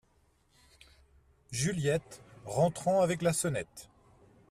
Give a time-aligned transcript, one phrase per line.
[1.51, 3.87] Juliette, rentrant avec la sonnette.